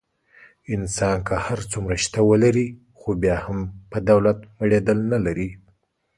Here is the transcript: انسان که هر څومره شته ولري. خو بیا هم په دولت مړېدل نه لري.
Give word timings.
انسان 0.75 1.15
که 1.27 1.35
هر 1.45 1.59
څومره 1.71 1.95
شته 2.03 2.19
ولري. 2.29 2.67
خو 2.99 3.09
بیا 3.21 3.37
هم 3.45 3.59
په 3.91 3.97
دولت 4.09 4.37
مړېدل 4.57 4.99
نه 5.11 5.19
لري. 5.25 5.49